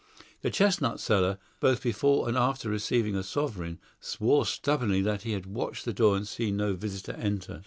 The 0.41 0.49
chestnut 0.49 0.99
seller, 0.99 1.37
both 1.59 1.83
before 1.83 2.27
and 2.27 2.35
after 2.35 2.69
receiving 2.71 3.15
a 3.15 3.21
sovereign, 3.21 3.77
swore 3.99 4.47
stubbornly 4.47 5.01
that 5.03 5.21
he 5.21 5.33
had 5.33 5.45
watched 5.45 5.85
the 5.85 5.93
door 5.93 6.17
and 6.17 6.27
seen 6.27 6.57
no 6.57 6.73
visitor 6.73 7.11
enter. 7.11 7.59